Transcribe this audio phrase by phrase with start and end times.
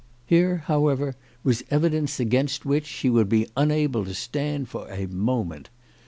[0.25, 1.13] Here, however,
[1.43, 5.69] was evidence against which she would be unable to stand for a moment.